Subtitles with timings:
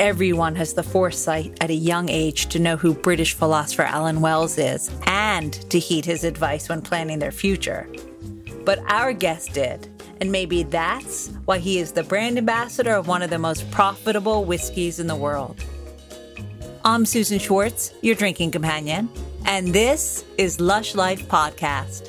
[0.00, 4.56] everyone has the foresight at a young age to know who British philosopher Alan Watts
[4.56, 7.86] is and to heed his advice when planning their future.
[8.64, 9.86] But our guest did,
[10.18, 14.46] and maybe that's why he is the brand ambassador of one of the most profitable
[14.46, 15.62] whiskeys in the world.
[16.82, 19.10] I'm Susan Schwartz, your drinking companion,
[19.44, 22.08] and this is Lush Life Podcast.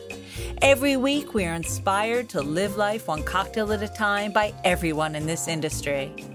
[0.62, 5.14] Every week, we are inspired to live life one cocktail at a time by everyone
[5.14, 6.31] in this industry.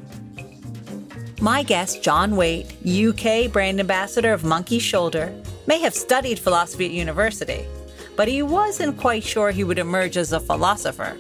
[1.47, 5.33] My guest, John Waite, UK brand ambassador of Monkey Shoulder,
[5.69, 7.65] may have studied philosophy at university,
[8.17, 11.17] but he wasn't quite sure he would emerge as a philosopher.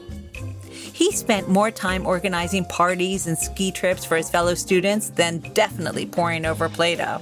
[0.73, 6.07] He spent more time organizing parties and ski trips for his fellow students than definitely
[6.07, 7.21] poring over Plato.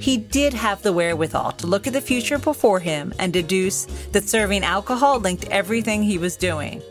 [0.00, 4.28] He did have the wherewithal to look at the future before him and deduce that
[4.28, 6.82] serving alcohol linked everything he was doing.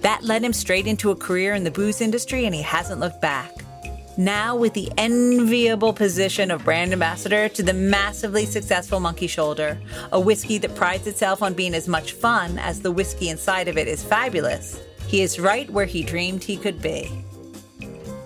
[0.00, 3.20] That led him straight into a career in the booze industry, and he hasn't looked
[3.20, 3.61] back.
[4.18, 9.80] Now, with the enviable position of brand ambassador to the massively successful Monkey Shoulder,
[10.12, 13.78] a whiskey that prides itself on being as much fun as the whiskey inside of
[13.78, 17.10] it is fabulous, he is right where he dreamed he could be.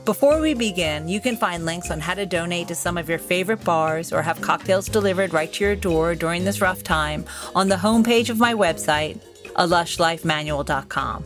[0.05, 3.19] Before we begin, you can find links on how to donate to some of your
[3.19, 7.69] favorite bars or have cocktails delivered right to your door during this rough time on
[7.69, 9.21] the homepage of my website,
[9.55, 11.25] alushlifemanual.com.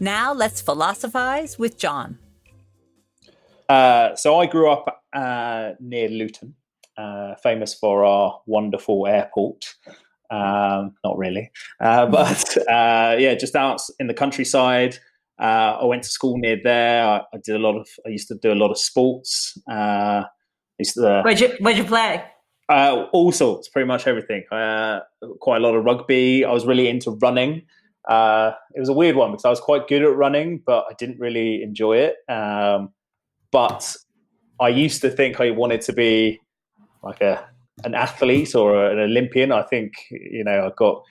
[0.00, 2.18] Now let's philosophize with John.
[3.68, 6.54] Uh, so I grew up uh, near Luton,
[6.96, 9.74] uh, famous for our wonderful airport.
[10.30, 14.98] Um, not really, uh, but uh, yeah, just out in the countryside.
[15.40, 17.04] I went to school near there.
[17.04, 17.88] I, I, did a lot of.
[18.04, 19.56] I used to do a lot of sports.
[20.78, 22.24] used to, where'd you Where'd you play?
[22.68, 24.44] all sorts, pretty much everything.
[24.50, 26.44] quite a lot of rugby.
[26.44, 27.62] I was really into running.
[28.08, 31.20] it was a weird one because I was quite good at running, but I didn't
[31.20, 32.16] really enjoy it.
[32.28, 32.92] Um,
[33.50, 33.96] but
[34.60, 36.40] I used to think I wanted to be
[37.02, 37.48] like a
[37.84, 39.52] an athlete or an Olympian.
[39.52, 41.02] I think you know I got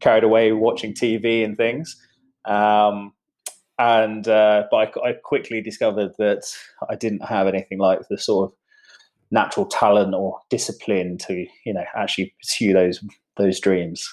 [0.00, 1.96] carried away watching TV and things.
[2.44, 3.12] Um,
[3.78, 6.44] and uh, but I, I, quickly discovered that
[6.88, 8.56] I didn't have anything like the sort of
[9.30, 13.02] natural talent or discipline to you know actually pursue those
[13.36, 14.08] those dreams.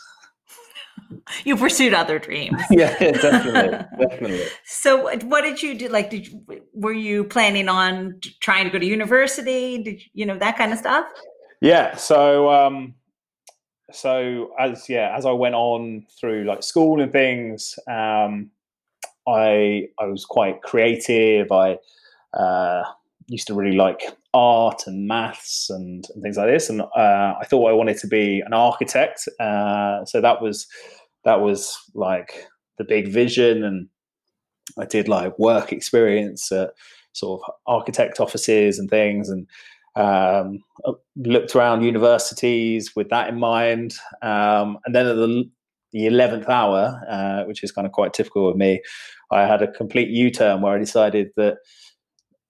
[1.44, 2.62] you pursued other dreams.
[2.72, 4.44] yeah, definitely, definitely.
[4.66, 5.88] So, what did you do?
[5.88, 9.84] Like, did you, were you planning on trying to go to university?
[9.84, 11.06] Did you, you know that kind of stuff?
[11.62, 11.96] Yeah.
[11.96, 12.96] So, um,
[13.92, 18.52] so as yeah, as I went on through like school and things, um,
[19.28, 21.52] I I was quite creative.
[21.52, 21.78] I
[22.34, 22.84] uh,
[23.28, 24.02] used to really like
[24.34, 26.70] art and maths and, and things like this.
[26.70, 29.28] And uh, I thought I wanted to be an architect.
[29.40, 30.68] Uh, so that was
[31.24, 33.64] that was like the big vision.
[33.64, 33.88] And
[34.78, 36.72] I did like work experience at
[37.14, 39.48] sort of architect offices and things, and
[39.96, 40.60] um,
[41.16, 43.94] looked around universities with that in mind.
[44.22, 45.50] Um, and then at the
[45.92, 48.82] the 11th hour, uh, which is kind of quite typical of me,
[49.30, 51.58] I had a complete U turn where I decided that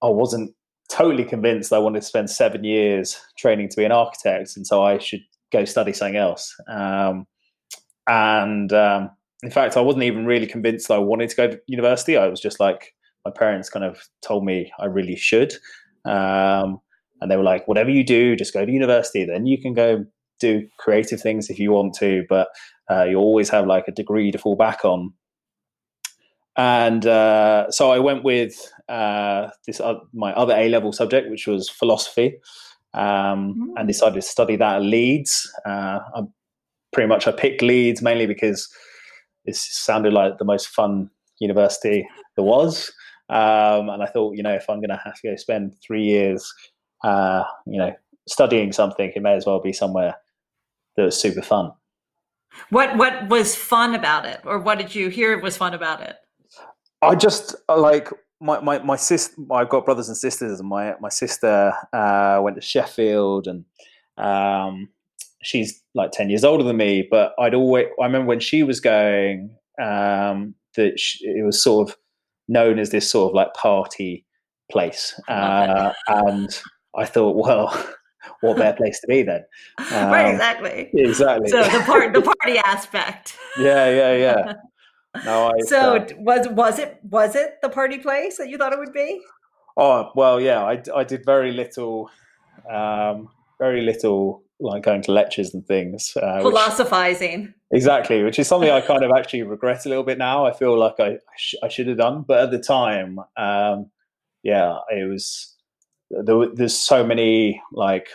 [0.04, 0.54] I wasn't
[0.92, 4.84] totally convinced I wanted to spend seven years training to be an architect, and so
[4.84, 5.22] I should
[5.52, 6.56] go study something else.
[6.68, 7.26] Um,
[8.12, 9.10] and um,
[9.42, 12.18] in fact, I wasn't even really convinced that I wanted to go to university.
[12.18, 15.54] I was just like, my parents kind of told me I really should.
[16.04, 16.82] Um,
[17.22, 19.24] and they were like, whatever you do, just go to university.
[19.24, 20.04] Then you can go
[20.42, 22.50] do creative things if you want to, but
[22.90, 25.14] uh, you always have like a degree to fall back on.
[26.58, 31.48] And uh, so I went with uh, this uh, my other A level subject, which
[31.48, 32.40] was philosophy,
[32.94, 33.80] um, mm.
[33.80, 35.50] and decided to study that at Leeds.
[35.66, 36.22] Uh, I
[36.94, 38.70] pretty much I picked Leeds mainly because
[39.46, 41.10] it sounded like the most fun
[41.40, 42.92] university there was,
[43.30, 46.04] um, and I thought, you know, if I'm going to have to go spend three
[46.04, 46.54] years,
[47.04, 47.94] uh, you know,
[48.28, 50.16] studying something, it may as well be somewhere
[50.96, 51.72] that was super fun.
[52.70, 56.18] What what was fun about it, or what did you hear was fun about it?
[57.02, 58.10] I just like
[58.42, 59.34] my my my sister.
[59.52, 63.64] I've got brothers and sisters, and my my sister uh, went to Sheffield, and
[64.18, 64.90] um,
[65.44, 67.08] she's like ten years older than me.
[67.10, 71.90] But I'd always I remember when she was going um, that she, it was sort
[71.90, 71.98] of
[72.48, 74.26] known as this sort of like party
[74.72, 76.62] place, uh, and
[76.96, 77.88] I thought, well.
[78.42, 79.44] What better place to be then?
[79.80, 80.92] Um, right, exactly.
[80.94, 81.50] Exactly.
[81.50, 83.36] So the part, the party aspect.
[83.58, 84.54] Yeah, yeah, yeah.
[85.26, 88.74] No, I, so uh, was was it was it the party place that you thought
[88.74, 89.22] it would be?
[89.76, 90.64] Oh well, yeah.
[90.64, 92.10] I, I did very little,
[92.70, 93.30] um,
[93.60, 96.14] very little like going to lectures and things.
[96.16, 97.42] Uh, Philosophizing.
[97.42, 100.46] Which, exactly, which is something I kind of actually regret a little bit now.
[100.46, 103.90] I feel like I I, sh- I should have done, but at the time, um,
[104.44, 105.56] yeah, it was
[106.10, 108.08] there, there's so many like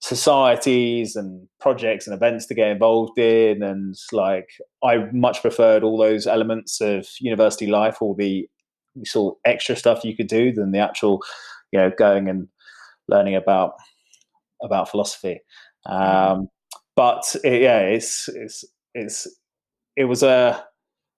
[0.00, 4.50] societies and projects and events to get involved in and like
[4.82, 8.46] i much preferred all those elements of university life all the
[9.06, 11.22] sort of extra stuff you could do than the actual
[11.72, 12.48] you know going and
[13.08, 13.76] learning about
[14.62, 15.40] about philosophy
[15.86, 16.48] um,
[16.96, 18.64] but it, yeah it's it's
[18.94, 19.26] it's
[19.96, 20.64] it was a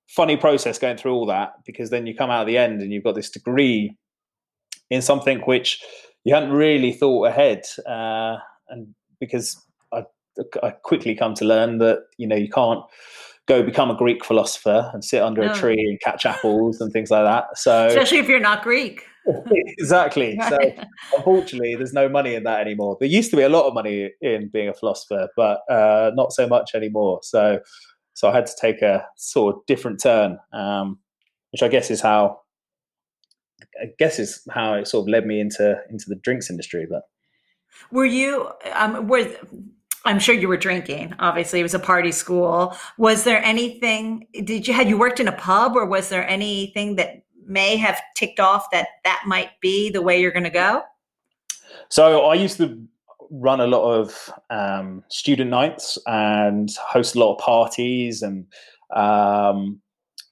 [0.09, 2.93] funny process going through all that because then you come out at the end and
[2.93, 3.97] you've got this degree
[4.91, 5.83] in something which
[6.25, 8.37] you hadn't really thought ahead uh,
[8.69, 9.61] and because
[9.93, 10.05] I,
[10.63, 12.83] I quickly come to learn that you know you can't
[13.47, 15.53] go become a Greek philosopher and sit under no.
[15.53, 17.57] a tree and catch apples and things like that.
[17.57, 19.05] So especially if you're not Greek.
[19.79, 20.39] exactly.
[20.49, 20.59] So
[21.17, 22.97] unfortunately, there's no money in that anymore.
[23.01, 26.33] There used to be a lot of money in being a philosopher, but uh, not
[26.33, 27.21] so much anymore.
[27.23, 27.61] So
[28.15, 30.99] so I had to take a sort of different turn, um,
[31.53, 32.41] which I guess is how
[33.81, 36.87] I guess is how it sort of led me into into the drinks industry.
[36.89, 37.03] But
[37.91, 39.29] were you, um, were,
[40.07, 41.15] I'm sure you were drinking.
[41.19, 42.75] Obviously, it was a party school.
[42.97, 44.27] Was there anything?
[44.33, 48.01] Did you had you worked in a pub, or was there anything that may have
[48.15, 50.83] ticked off that that might be the way you're going to go?
[51.89, 52.81] So I used to
[53.31, 58.47] run a lot of um, student nights and host a lot of parties and
[58.95, 59.81] um,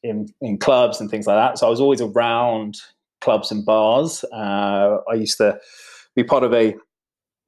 [0.02, 1.58] in in clubs and things like that.
[1.58, 2.81] So I was always around
[3.20, 4.25] clubs and bars.
[4.32, 5.58] Uh, I used to
[6.14, 6.75] be part of a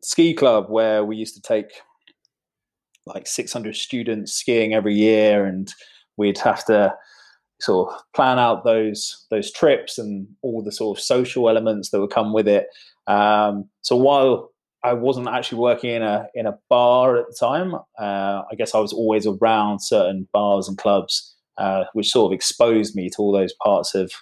[0.02, 1.66] ski club where we used to take
[3.06, 5.72] like 600 students skiing every year and
[6.16, 6.92] we'd have to
[7.60, 12.00] sort of plan out those those trips and all the sort of social elements that
[12.00, 12.66] would come with it
[13.06, 17.74] um, so while I wasn't actually working in a in a bar at the time
[17.98, 22.34] uh, I guess I was always around certain bars and clubs uh, which sort of
[22.34, 24.12] exposed me to all those parts of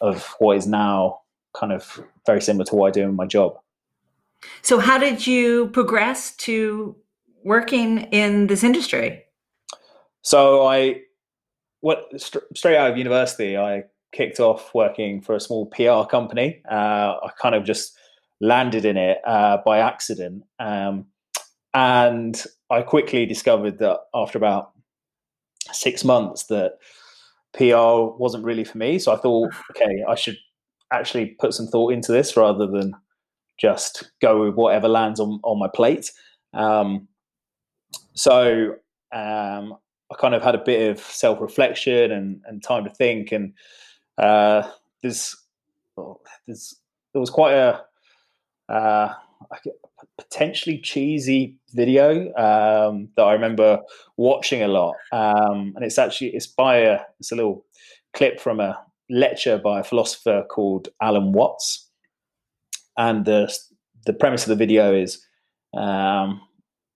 [0.00, 1.20] of what is now
[1.58, 3.56] kind of very similar to what I do in my job
[4.62, 6.96] so, how did you progress to
[7.44, 9.24] working in this industry?
[10.22, 11.00] So, I
[11.86, 16.60] what st- straight out of university, I kicked off working for a small PR company.
[16.68, 17.96] Uh, I kind of just
[18.40, 21.06] landed in it uh, by accident, um,
[21.74, 24.72] and I quickly discovered that after about
[25.70, 26.72] six months that
[27.56, 28.98] PR wasn't really for me.
[28.98, 30.38] So I thought, okay, I should
[30.92, 32.94] actually put some thought into this rather than
[33.60, 36.10] just go with whatever lands on, on my plate.
[36.52, 37.06] Um,
[38.14, 38.74] so
[39.12, 39.76] um,
[40.10, 43.32] I kind of had a bit of self reflection and, and time to think.
[43.32, 43.52] And
[44.18, 44.68] uh,
[45.02, 45.36] there's,
[45.96, 46.76] well, there's,
[47.12, 47.82] there was quite a
[48.68, 49.14] uh,
[50.18, 53.80] potentially cheesy video um, that I remember
[54.16, 54.94] watching a lot.
[55.12, 57.64] Um, and it's actually it's by a it's a little
[58.12, 61.86] clip from a lecture by a philosopher called Alan Watts
[62.96, 63.52] and the
[64.04, 65.24] the premise of the video is
[65.76, 66.40] um,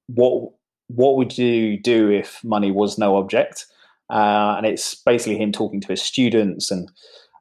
[0.06, 0.52] what
[0.94, 3.66] what would you do if money was no object?
[4.10, 6.90] Uh, and it's basically him talking to his students and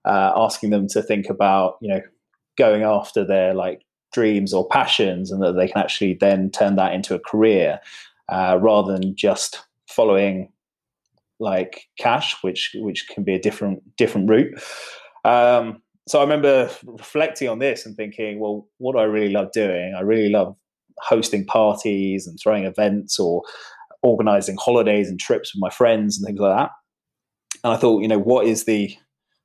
[0.05, 2.01] uh, asking them to think about you know
[2.57, 3.81] going after their like
[4.13, 7.79] dreams or passions, and that they can actually then turn that into a career
[8.29, 10.51] uh, rather than just following
[11.39, 14.53] like cash, which which can be a different different route.
[15.25, 19.51] Um, so I remember reflecting on this and thinking, well, what do I really love
[19.51, 19.93] doing?
[19.95, 20.55] I really love
[21.01, 23.43] hosting parties and throwing events or
[24.01, 26.71] organizing holidays and trips with my friends and things like that.
[27.63, 28.95] And I thought, you know, what is the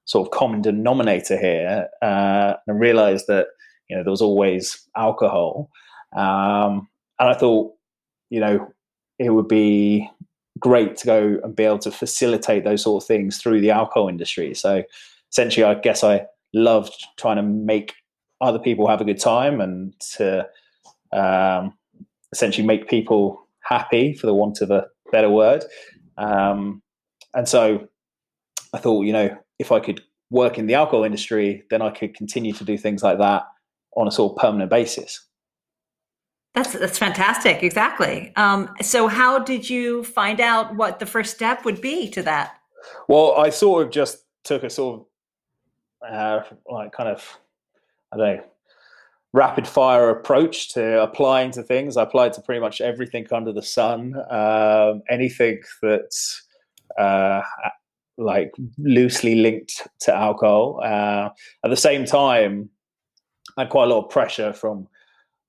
[0.05, 1.89] sort of common denominator here?
[2.03, 3.49] Uh, and I realized that,
[3.89, 5.71] you know, there was always alcohol.
[6.17, 7.73] Um, and I thought,
[8.31, 8.73] you know,
[9.19, 10.11] it would be
[10.59, 14.09] great to go and be able to facilitate those sort of things through the alcohol
[14.09, 14.55] industry.
[14.55, 14.85] So
[15.33, 17.95] essentially, I guess I loved trying to make
[18.41, 20.47] other people have a good time and to
[21.15, 21.73] um,
[22.33, 25.65] essentially make people happy, for the want of a better word.
[26.19, 26.83] Um,
[27.35, 27.89] and so
[28.73, 32.15] I thought, you know, if I could work in the alcohol industry, then I could
[32.15, 33.45] continue to do things like that
[33.97, 35.25] on a sort of permanent basis.
[36.55, 37.65] That's that's fantastic.
[37.65, 38.33] Exactly.
[38.37, 42.57] Um, so, how did you find out what the first step would be to that?
[43.09, 47.39] Well, I sort of just took a sort of uh, like kind of
[48.13, 48.45] I don't know
[49.35, 51.97] rapid fire approach to applying to things.
[51.97, 56.41] I applied to pretty much everything under the sun, um, anything that's
[56.97, 57.43] uh,
[58.17, 60.81] like loosely linked to alcohol.
[60.85, 61.31] Uh,
[61.65, 62.71] at the same time,
[63.59, 64.87] I had quite a lot of pressure from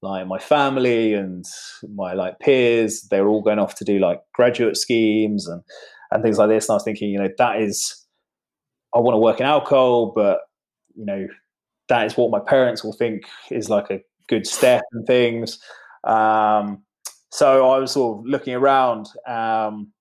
[0.01, 1.45] like my family and
[1.93, 3.07] my like peers.
[3.11, 5.61] They were all going off to do like graduate schemes and
[6.11, 6.67] and things like this.
[6.67, 8.03] And I was thinking, you know, that is
[8.95, 10.39] I want to work in alcohol, but
[10.95, 11.27] you know,
[11.89, 15.59] that is what my parents will think is like a good step and things.
[16.03, 16.83] Um,
[17.31, 19.91] so I was sort of looking around, um,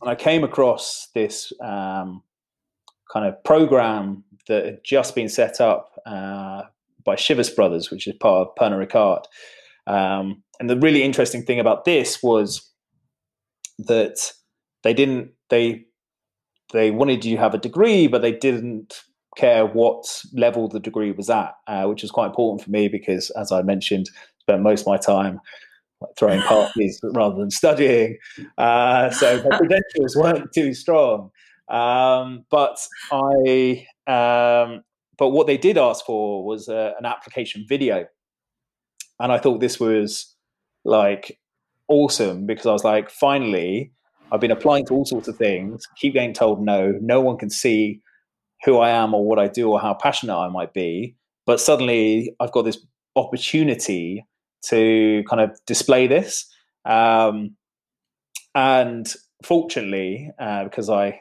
[0.00, 2.22] and I came across this um,
[3.12, 6.62] kind of program that had just been set up uh,
[7.04, 9.24] by Chivas Brothers, which is part of Pernod Ricard.
[9.86, 12.70] Um, and the really interesting thing about this was
[13.78, 14.32] that
[14.82, 15.84] they didn't they
[16.72, 19.02] they wanted you to have a degree, but they didn't
[19.38, 23.30] care what level the degree was at, uh, which was quite important for me because,
[23.30, 25.40] as I mentioned, spent most of my time
[26.00, 28.18] like, throwing parties rather than studying.
[28.58, 31.30] Uh, so my credentials weren't too strong.
[31.68, 32.78] Um, but
[33.12, 34.82] I, um,
[35.16, 38.06] but what they did ask for was uh, an application video,
[39.20, 40.34] and I thought this was
[40.84, 41.38] like
[41.88, 43.92] awesome because I was like, finally,
[44.32, 47.50] I've been applying to all sorts of things, keep getting told no, no one can
[47.50, 48.00] see
[48.64, 51.16] who I am or what I do or how passionate I might be.
[51.46, 52.78] But suddenly I've got this
[53.16, 54.26] opportunity
[54.66, 56.48] to kind of display this.
[56.84, 57.56] Um,
[58.54, 59.12] and
[59.44, 61.20] fortunately, uh, because I,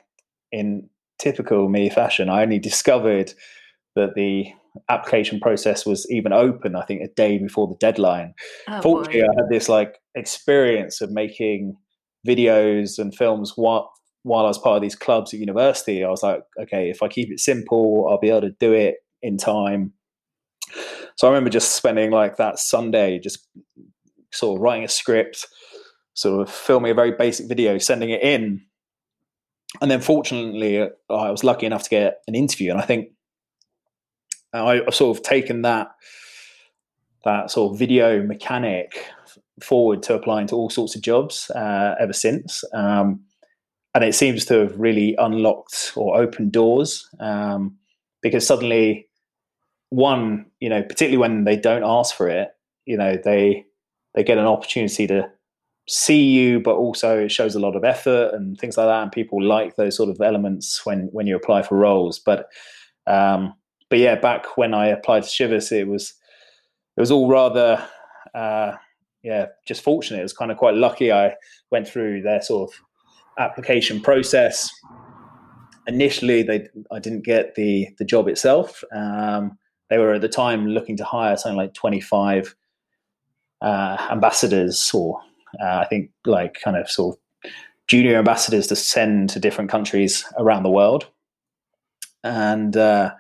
[0.52, 0.90] in
[1.20, 3.34] typical me fashion, I only discovered
[3.96, 4.48] that the
[4.90, 8.34] application process was even open, I think a day before the deadline.
[8.68, 9.28] Oh, fortunately, boy.
[9.28, 11.76] I had this like experience of making
[12.28, 13.92] videos and films while
[14.28, 16.04] while I was part of these clubs at university.
[16.04, 18.96] I was like, okay, if I keep it simple, I'll be able to do it
[19.22, 19.94] in time.
[21.16, 23.48] So I remember just spending like that Sunday, just
[24.32, 25.48] sort of writing a script,
[26.14, 28.62] sort of filming a very basic video, sending it in.
[29.82, 32.72] And then fortunately, uh, I was lucky enough to get an interview.
[32.72, 33.10] And I think
[34.54, 35.90] I've sort of taken that
[37.24, 39.06] that sort of video mechanic
[39.62, 42.64] forward to applying to all sorts of jobs uh, ever since.
[42.74, 43.22] Um,
[43.98, 47.76] and it seems to have really unlocked or opened doors um,
[48.22, 49.08] because suddenly,
[49.90, 52.50] one, you know, particularly when they don't ask for it,
[52.86, 53.66] you know, they
[54.14, 55.28] they get an opportunity to
[55.90, 59.02] see you, but also it shows a lot of effort and things like that.
[59.02, 62.20] And people like those sort of elements when when you apply for roles.
[62.20, 62.50] But
[63.08, 63.56] um,
[63.90, 66.14] but yeah, back when I applied to Chivas, it was
[66.96, 67.84] it was all rather
[68.36, 68.74] uh,
[69.24, 70.20] yeah, just fortunate.
[70.20, 71.12] It was kind of quite lucky.
[71.12, 71.34] I
[71.72, 72.80] went through their sort of
[73.38, 74.70] application process.
[75.88, 78.84] Initially, they I didn't get the the job itself.
[78.94, 79.58] Um,
[79.90, 82.56] they were at the time looking to hire something like twenty five
[83.62, 85.20] uh, ambassadors, or
[85.62, 87.52] uh, I think like kind of sort of
[87.88, 91.08] junior ambassadors to send to different countries around the world.
[92.24, 93.14] And uh,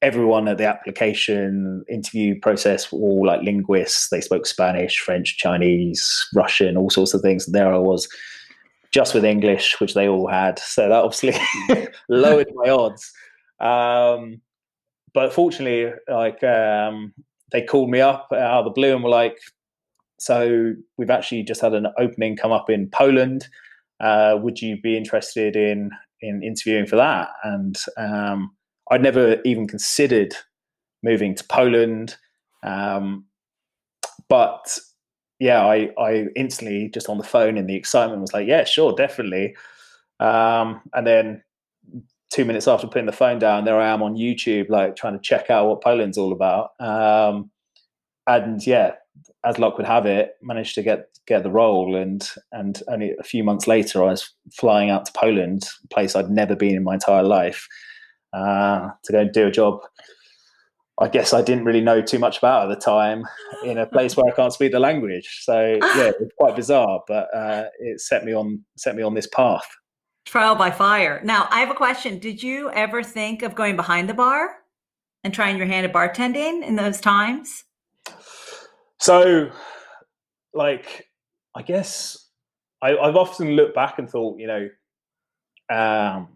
[0.00, 4.08] everyone at the application interview process were all like linguists.
[4.08, 7.46] They spoke Spanish, French, Chinese, Russian, all sorts of things.
[7.46, 8.08] And there I was
[8.96, 10.58] just with English, which they all had.
[10.58, 11.34] So that obviously
[12.08, 13.12] lowered my odds.
[13.60, 14.40] Um,
[15.12, 17.12] but fortunately, like um,
[17.52, 19.36] they called me up out of the blue and were like,
[20.18, 23.46] "So we've actually just had an opening come up in Poland.
[24.00, 25.90] Uh, would you be interested in
[26.22, 28.56] in interviewing for that?" And um,
[28.90, 30.34] I'd never even considered
[31.02, 32.16] moving to Poland.
[32.62, 33.26] Um,
[34.30, 34.78] but
[35.38, 38.94] yeah, I, I instantly just on the phone in the excitement was like, yeah, sure,
[38.94, 39.54] definitely.
[40.18, 41.42] Um, and then
[42.32, 45.20] two minutes after putting the phone down, there I am on YouTube, like trying to
[45.20, 46.70] check out what Poland's all about.
[46.80, 47.50] Um,
[48.26, 48.92] and yeah,
[49.44, 51.94] as luck would have it, managed to get get the role.
[51.96, 56.16] And and only a few months later, I was flying out to Poland, a place
[56.16, 57.68] I'd never been in my entire life,
[58.32, 59.80] uh, to go and do a job
[60.98, 63.24] I guess I didn't really know too much about at the time
[63.64, 65.40] in a place where I can't speak the language.
[65.42, 69.26] So yeah, it's quite bizarre, but uh, it set me on set me on this
[69.26, 69.66] path.
[70.24, 71.20] Trial by fire.
[71.22, 72.18] Now I have a question.
[72.18, 74.56] Did you ever think of going behind the bar
[75.22, 77.64] and trying your hand at bartending in those times?
[78.98, 79.50] So,
[80.54, 81.08] like,
[81.54, 82.26] I guess
[82.80, 84.68] I, have often looked back and thought, you know,
[85.68, 86.28] um,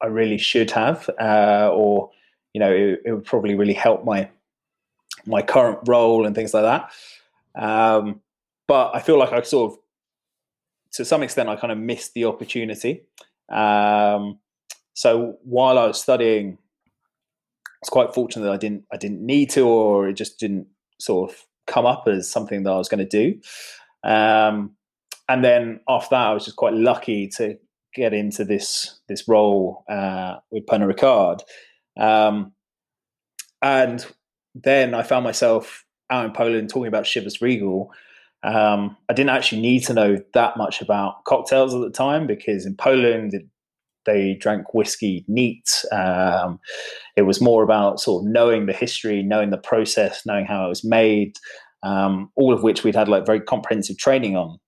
[0.00, 2.10] I really should have, uh, or
[2.58, 4.28] you know, it, it, would probably really help my
[5.26, 6.90] my current role and things like that.
[7.54, 8.20] Um,
[8.66, 9.78] but I feel like I sort of,
[10.94, 13.04] to some extent, I kind of missed the opportunity.
[13.48, 14.40] Um,
[14.94, 16.58] so while I was studying,
[17.64, 20.66] I was quite fortunate that I didn't I didn't need to, or it just didn't
[20.98, 21.36] sort of
[21.68, 23.40] come up as something that I was going to do.
[24.02, 24.72] Um,
[25.28, 27.56] and then after that, I was just quite lucky to
[27.94, 31.42] get into this this role uh, with Pernod Ricard,
[31.98, 32.52] um,
[33.60, 34.06] and
[34.54, 37.92] then I found myself out in Poland talking about Chivas Regal.
[38.42, 42.64] Um, I didn't actually need to know that much about cocktails at the time because
[42.64, 43.34] in Poland
[44.06, 45.84] they drank whiskey neat.
[45.92, 46.60] Um,
[47.16, 50.68] it was more about sort of knowing the history, knowing the process, knowing how it
[50.68, 51.36] was made.
[51.82, 54.58] Um, all of which we'd had like very comprehensive training on.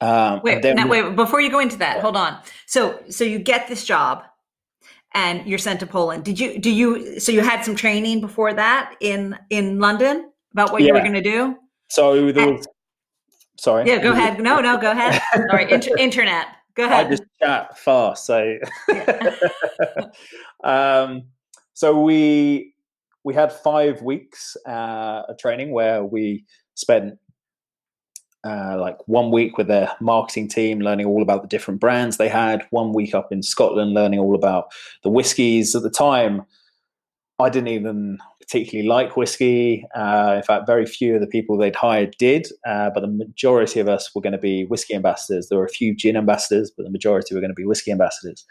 [0.00, 2.38] Um, wait, now, wait, before you go into that, hold on.
[2.66, 4.22] So, so you get this job,
[5.18, 6.24] and you're sent to Poland.
[6.24, 6.58] Did you?
[6.60, 7.18] Do you?
[7.18, 10.88] So you had some training before that in in London about what yeah.
[10.88, 11.56] you were going to do.
[11.88, 12.66] So there was.
[13.56, 13.88] Sorry.
[13.88, 14.40] Yeah, go ahead.
[14.40, 15.20] No, no, go ahead.
[15.50, 16.46] Sorry, inter- internet.
[16.76, 17.06] Go ahead.
[17.06, 18.58] I just chat fast, so.
[20.64, 21.24] um,
[21.74, 22.74] so we
[23.24, 26.44] we had five weeks uh, of training where we
[26.74, 27.18] spent
[28.48, 32.28] uh, like one week with their marketing team, learning all about the different brands they
[32.28, 32.66] had.
[32.70, 35.74] One week up in Scotland, learning all about the whiskies.
[35.74, 36.46] At the time,
[37.38, 39.86] I didn't even particularly like whiskey.
[39.94, 43.80] Uh, in fact, very few of the people they'd hired did, uh, but the majority
[43.80, 45.48] of us were going to be whiskey ambassadors.
[45.48, 48.46] There were a few gin ambassadors, but the majority were going to be whiskey ambassadors.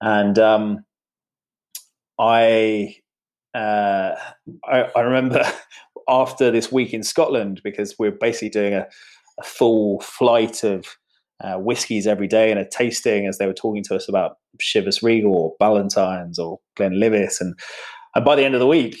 [0.00, 0.84] And um,
[2.20, 2.94] I,
[3.54, 4.14] uh,
[4.64, 5.44] I, I remember
[6.08, 8.86] after this week in Scotland because we're basically doing a,
[9.38, 10.86] a full flight of
[11.40, 15.02] uh, whiskies every day and a tasting as they were talking to us about Chivas
[15.02, 17.54] Regal or Ballantine's or Glenlivet and
[18.14, 18.98] and by the end of the week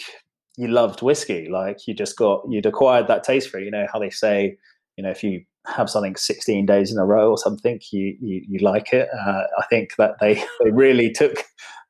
[0.58, 1.48] you loved whiskey.
[1.48, 3.64] Like you just got you'd acquired that taste for it.
[3.64, 4.58] You know how they say
[4.96, 8.42] you know if you have something 16 days in a row or something you you,
[8.48, 9.08] you like it.
[9.12, 11.44] Uh, I think that they they really took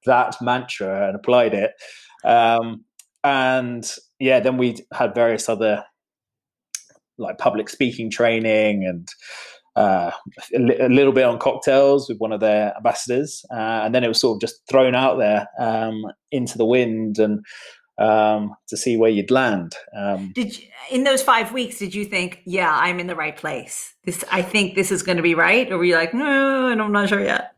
[0.07, 1.73] that mantra and applied it.
[2.25, 2.85] Um,
[3.25, 5.85] and yeah, then we had various other
[7.19, 9.09] like public speaking training and
[9.77, 10.11] uh,
[10.55, 14.03] a, li- a, little bit on cocktails with one of their ambassadors, uh, and then
[14.03, 17.45] it was sort of just thrown out there um, into the wind and
[17.99, 19.75] um, to see where you'd land.
[19.97, 21.79] Um, did you, in those five weeks?
[21.79, 23.95] Did you think, yeah, I'm in the right place?
[24.05, 26.83] This, I think this is going to be right, or were you like, no, and
[26.83, 27.53] I'm not sure yet?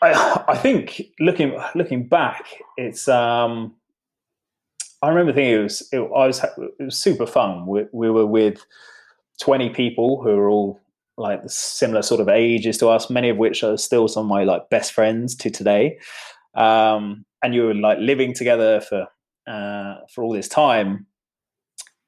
[0.00, 3.74] I, I think looking looking back, it's um,
[5.02, 6.44] I remember thinking it was it, I was
[6.78, 7.66] it was super fun.
[7.66, 8.64] We, we were with
[9.40, 10.80] twenty people who were all
[11.18, 14.44] like similar sort of ages to us, many of which are still some of my
[14.44, 15.98] like best friends to today.
[16.54, 19.06] Um, and you were like living together for
[19.46, 21.06] uh, for all this time,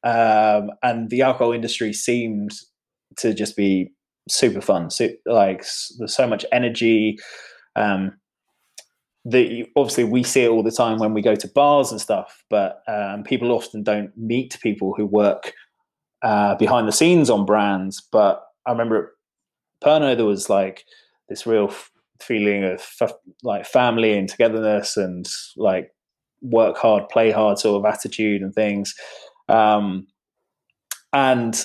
[0.05, 2.53] um, and the alcohol industry seemed
[3.19, 3.93] to just be
[4.29, 4.91] super fun.
[4.91, 5.65] So like
[5.99, 7.19] there's so much energy.
[7.77, 8.13] Um,
[9.27, 12.45] that obviously we see it all the time when we go to bars and stuff,
[12.51, 15.55] but um, people often don't meet people who work
[16.23, 18.03] uh, behind the scenes on brands.
[18.13, 19.17] But I remember
[19.83, 20.85] at Pernod, there was like
[21.29, 25.91] this real f- feeling of f- like family and togetherness and like
[26.43, 28.95] work hard, play hard sort of attitude and things.
[29.49, 30.07] Um,
[31.15, 31.63] and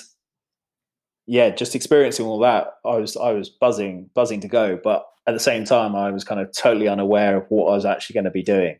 [1.30, 4.76] yeah, just experiencing all that, I was I was buzzing, buzzing to go.
[4.82, 7.84] But at the same time, I was kind of totally unaware of what I was
[7.84, 8.78] actually going to be doing.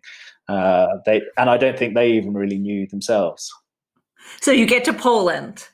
[0.48, 3.48] Uh, they and I don't think they even really knew themselves.
[4.40, 5.68] So you get to Poland,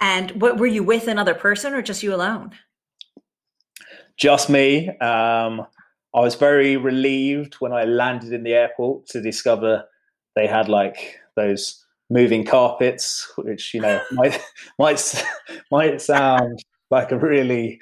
[0.00, 2.52] and what were you with another person or just you alone?
[4.16, 4.88] Just me.
[4.88, 5.66] Um,
[6.14, 9.84] I was very relieved when I landed in the airport to discover
[10.36, 14.40] they had like those moving carpets, which you know might
[14.78, 15.24] might
[15.70, 17.80] might sound like a really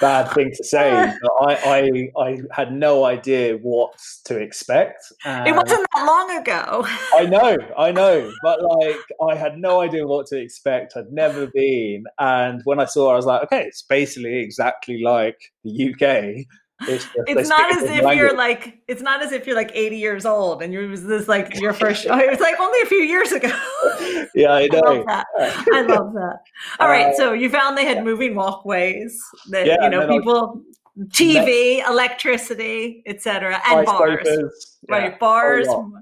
[0.00, 0.90] bad thing to say,
[1.22, 5.00] but I, I, I had no idea what to expect.
[5.24, 6.86] it wasn't that long ago.
[7.14, 8.96] I know, I know, but like
[9.28, 10.96] I had no idea what to expect.
[10.96, 15.02] I'd never been, and when I saw, it, I was like, okay, it's basically exactly
[15.02, 16.46] like the UK.
[16.82, 18.16] It's, it's not as if language.
[18.16, 21.26] you're like it's not as if you're like 80 years old and you was this
[21.26, 22.16] like your first show.
[22.16, 23.48] It was like only a few years ago.
[24.34, 24.80] yeah, I know.
[24.82, 25.26] I love that.
[25.72, 26.38] I love that.
[26.78, 30.62] All uh, right, so you found they had moving walkways that yeah, you know people
[31.06, 34.20] TV, electricity, etc., and bars.
[34.24, 34.36] Yeah.
[34.88, 35.66] Right, bars.
[35.68, 35.92] Oh,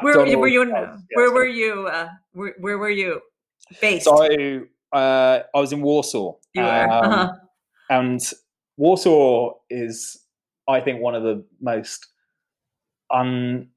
[0.00, 0.38] where were you?
[0.38, 1.86] Were you yes, where were you?
[1.88, 3.20] Uh, where, where, were you
[3.80, 4.04] based?
[4.04, 6.34] So uh, I was in Warsaw.
[6.56, 7.32] Um, uh-huh.
[7.88, 8.20] And
[8.76, 10.18] Warsaw is,
[10.68, 12.06] I think, one of the most
[13.10, 13.68] un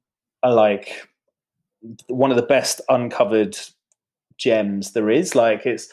[0.42, 1.08] like
[2.08, 3.56] one of the best uncovered
[4.38, 5.34] gems there is.
[5.34, 5.88] Like it's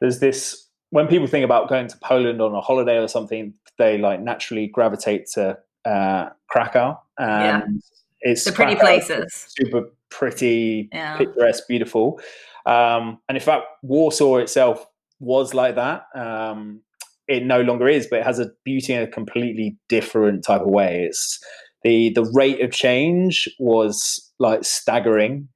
[0.00, 3.98] there's this when people think about going to Poland on a holiday or something, they
[3.98, 6.98] like naturally gravitate to uh, Krakow.
[7.18, 7.74] And
[8.22, 8.30] yeah.
[8.32, 11.16] it's the pretty Krakow, places, super pretty, yeah.
[11.16, 12.20] picturesque, beautiful.
[12.64, 14.86] Um, and in fact, Warsaw itself
[15.20, 16.06] was like that.
[16.14, 16.80] Um,
[17.28, 20.68] it no longer is, but it has a beauty in a completely different type of
[20.68, 21.04] way.
[21.06, 21.38] It's
[21.82, 25.48] the the rate of change was like staggering.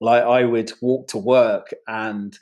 [0.00, 2.36] Like I would walk to work and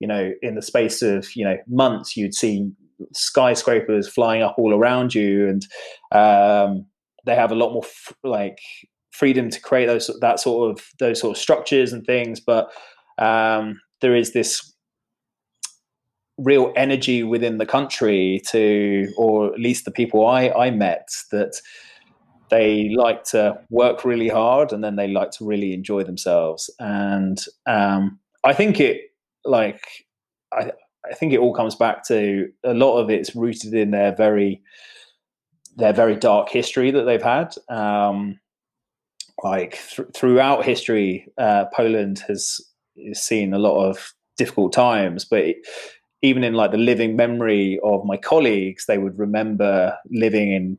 [0.00, 2.70] you know in the space of you know months you'd see
[3.12, 5.66] skyscrapers flying up all around you, and
[6.12, 6.86] um,
[7.26, 8.58] they have a lot more f- like
[9.12, 12.40] freedom to create those that sort of those sort of structures and things.
[12.40, 12.70] But
[13.18, 14.73] um, there is this
[16.38, 21.54] real energy within the country to, or at least the people I, I met, that
[22.50, 26.70] they like to work really hard and then they like to really enjoy themselves.
[26.78, 29.00] And um, I think it,
[29.44, 29.84] like,
[30.52, 30.72] I,
[31.08, 34.62] I think it all comes back to a lot of it's rooted in their very,
[35.76, 37.54] their very dark history that they've had.
[37.68, 38.40] Um,
[39.42, 42.60] like th- throughout history, uh, Poland has,
[43.12, 45.56] seen a lot of difficult times, but it,
[46.24, 50.78] even in like the living memory of my colleagues, they would remember living in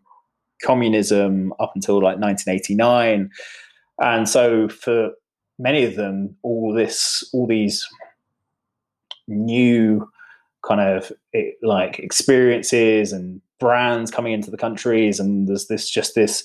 [0.64, 3.30] communism up until like 1989.
[4.02, 5.12] And so for
[5.60, 7.88] many of them, all this, all these
[9.28, 10.10] new
[10.68, 11.12] kind of
[11.62, 16.44] like experiences and brands coming into the countries, and there's this just this.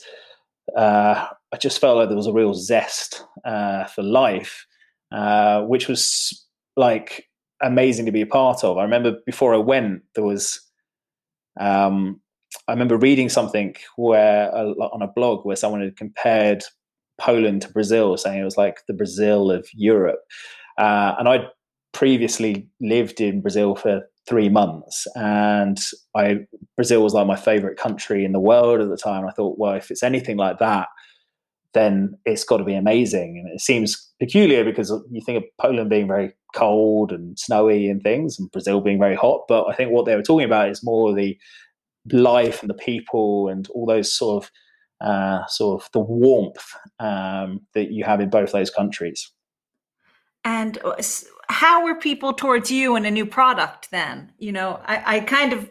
[0.77, 4.67] Uh, I just felt like there was a real zest uh, for life,
[5.11, 7.30] uh, which was like
[7.63, 8.79] amazing to be a part of.
[8.79, 10.61] I remember before I went, there was,
[11.59, 12.21] um,
[12.69, 16.63] I remember reading something where uh, on a blog where someone had compared
[17.19, 20.21] Poland to Brazil, saying it was like the Brazil of Europe.
[20.79, 21.49] Uh, and I'd
[21.93, 25.79] previously lived in Brazil for three months, and
[26.17, 26.41] I
[26.77, 29.27] Brazil was like my favorite country in the world at the time.
[29.27, 30.89] I thought, well, if it's anything like that,
[31.75, 33.39] then it's got to be amazing.
[33.39, 38.03] And it seems peculiar because you think of Poland being very cold and snowy and
[38.03, 39.43] things, and Brazil being very hot.
[39.49, 41.39] But I think what they were talking about is more the
[42.13, 44.51] life and the people and all those sort of
[45.01, 49.31] uh, sort of the warmth um, that you have in both those countries.
[50.45, 50.95] And uh,
[51.49, 54.33] how were people towards you and a new product then?
[54.39, 55.71] You know, I, I kind of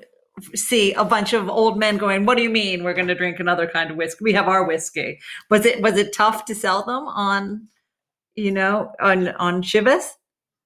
[0.56, 3.40] see a bunch of old men going, "What do you mean we're going to drink
[3.40, 4.24] another kind of whiskey?
[4.24, 7.68] We have our whiskey." Was it was it tough to sell them on,
[8.36, 10.12] you know, on on Chivas?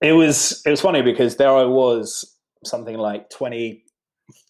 [0.01, 3.83] It was it was funny because there I was something like twenty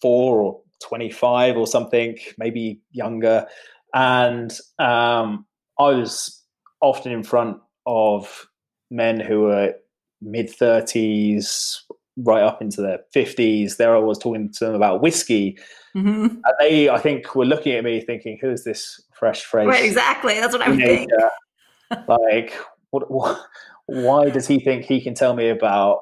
[0.02, 3.48] four or twenty five or something, maybe younger,
[3.94, 5.46] and um,
[5.80, 6.42] I was
[6.82, 8.48] often in front of
[8.92, 9.74] men who were
[10.22, 11.84] mid thirties,
[12.18, 13.78] right up into their 50s.
[13.78, 15.58] There I was talking to them about whiskey.
[15.96, 16.26] Mm-hmm.
[16.26, 19.68] And they, I think, were looking at me thinking, who is this fresh face?
[19.68, 20.40] Right, exactly.
[20.40, 21.10] That's what I'm thinking.
[22.08, 22.54] like,
[22.92, 23.40] what, what,
[23.86, 26.00] why does he think he can tell me about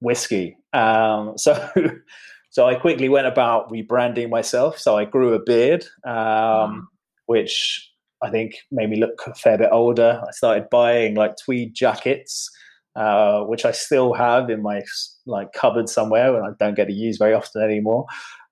[0.00, 0.56] whiskey?
[0.72, 1.70] Um, so,
[2.50, 4.78] so I quickly went about rebranding myself.
[4.78, 6.88] So I grew a beard, um,
[7.26, 7.90] which
[8.22, 10.22] I think made me look a fair bit older.
[10.26, 12.50] I started buying like tweed jackets
[12.96, 14.82] uh, which I still have in my
[15.26, 18.06] like cupboard somewhere and I don't get to use very often anymore.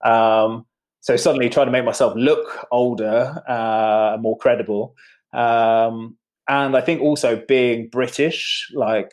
[0.05, 0.67] Um,
[1.01, 4.95] so suddenly trying to make myself look older, uh, more credible.
[5.33, 6.17] Um,
[6.49, 9.13] and I think also being British, like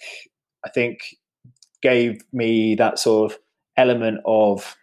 [0.66, 1.00] I think
[1.82, 3.40] gave me that sort of
[3.78, 4.76] element of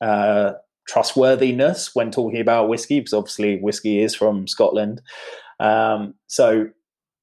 [0.00, 0.52] uh,
[0.88, 5.00] trustworthiness when talking about whiskey, because obviously whiskey is from Scotland.
[5.60, 6.68] Um, so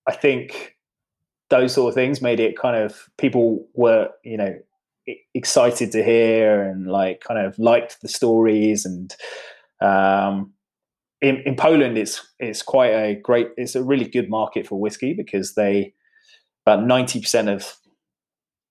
[0.08, 0.76] I think
[1.50, 4.58] those sort of things made it kind of people were you know
[5.34, 9.16] excited to hear and like kind of liked the stories and
[9.82, 10.52] um,
[11.22, 15.14] in, in Poland it's it's quite a great it's a really good market for whiskey
[15.14, 15.94] because they
[16.66, 17.76] about 90% of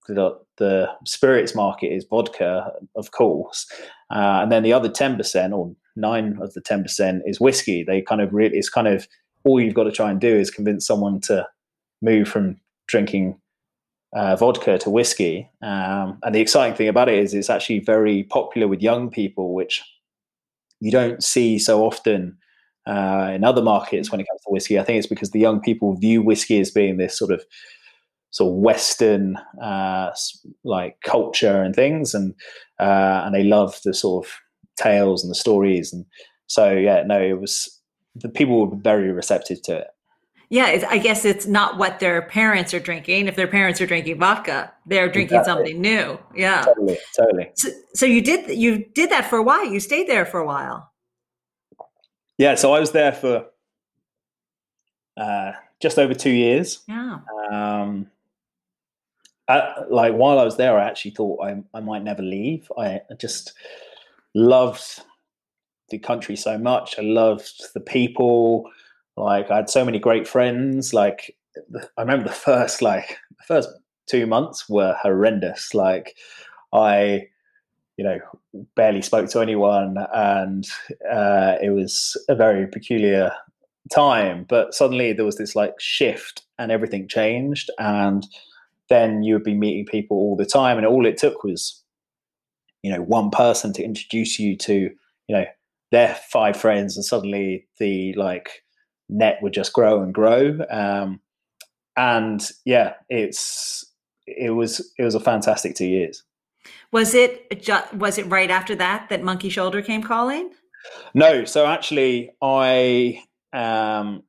[0.06, 3.66] the, the spirits market is vodka of course
[4.10, 7.82] uh, and then the other 10% or 9 of the 10% is whiskey.
[7.82, 9.06] They kind of really it's kind of
[9.44, 11.46] all you've got to try and do is convince someone to
[12.00, 12.56] move from
[12.88, 13.38] drinking
[14.14, 15.48] uh, vodka to whiskey.
[15.62, 19.54] Um, and the exciting thing about it is it's actually very popular with young people,
[19.54, 19.82] which
[20.80, 22.36] you don't see so often
[22.86, 24.78] uh, in other markets when it comes to whiskey.
[24.78, 27.44] I think it's because the young people view whiskey as being this sort of
[28.30, 30.10] sort of Western uh,
[30.64, 32.34] like culture and things, and
[32.80, 34.32] uh, and they love the sort of
[34.76, 35.92] tales and the stories.
[35.92, 36.06] And
[36.46, 37.68] so yeah, no, it was
[38.14, 39.86] the people were very receptive to it.
[40.50, 43.26] Yeah, I guess it's not what their parents are drinking.
[43.26, 45.72] If their parents are drinking vodka, they're drinking exactly.
[45.72, 46.18] something new.
[46.34, 47.50] Yeah, totally, totally.
[47.54, 49.66] So, so, you did you did that for a while.
[49.66, 50.90] You stayed there for a while.
[52.38, 53.46] Yeah, so I was there for
[55.18, 56.82] uh, just over two years.
[56.88, 57.18] Yeah.
[57.50, 58.06] Um,
[59.48, 62.70] I, like while I was there, I actually thought I, I might never leave.
[62.78, 63.54] I just
[64.34, 65.02] loved
[65.90, 66.98] the country so much.
[66.98, 68.70] I loved the people.
[69.18, 70.94] Like I had so many great friends.
[70.94, 71.36] Like
[71.96, 73.68] I remember the first like the first
[74.06, 75.74] two months were horrendous.
[75.74, 76.16] Like
[76.72, 77.28] I
[77.98, 78.20] you know,
[78.76, 80.66] barely spoke to anyone, and
[81.12, 83.32] uh, it was a very peculiar
[83.90, 84.46] time.
[84.48, 88.24] But suddenly there was this like shift, and everything changed, and
[88.88, 91.82] then you would be meeting people all the time, and all it took was,
[92.82, 95.44] you know, one person to introduce you to, you know,
[95.90, 98.62] their five friends, and suddenly the like
[99.08, 100.58] net would just grow and grow.
[100.70, 101.20] Um,
[101.96, 103.84] and yeah, it's
[104.26, 106.22] it was it was a fantastic two years.
[106.92, 110.50] Was it ju- was it right after that that Monkey Shoulder came calling?
[111.14, 114.22] No, so actually, I um,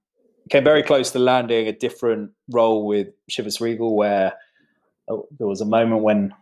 [0.50, 4.34] came very close to landing a different role with Chivas Regal, where
[5.10, 6.34] uh, there was a moment when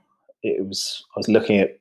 [0.43, 1.80] it was I was looking at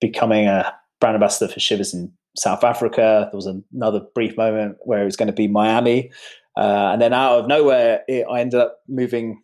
[0.00, 3.28] becoming a brand ambassador for Chivas in South Africa.
[3.30, 6.10] There was another brief moment where it was going to be Miami,
[6.56, 9.42] uh, and then out of nowhere, it, I ended up moving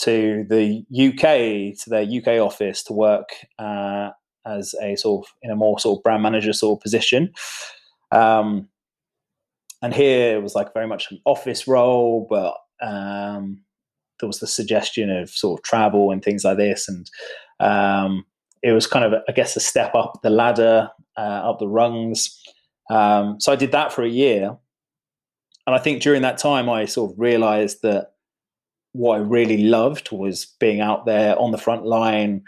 [0.00, 4.10] to the UK to their UK office to work uh,
[4.46, 7.32] as a sort of in a more sort of brand manager sort of position.
[8.10, 8.68] Um,
[9.82, 12.54] and here it was like very much an office role, but
[12.86, 13.62] um,
[14.18, 17.10] there was the suggestion of sort of travel and things like this, and
[17.60, 18.24] um,
[18.62, 22.36] it was kind of I guess a step up the ladder, uh, up the rungs.
[22.90, 24.56] Um, so I did that for a year,
[25.66, 28.12] and I think during that time I sort of realised that
[28.92, 32.42] what I really loved was being out there on the front line,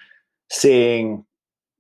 [0.50, 1.24] seeing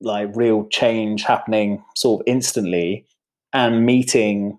[0.00, 3.06] like real change happening sort of instantly,
[3.52, 4.58] and meeting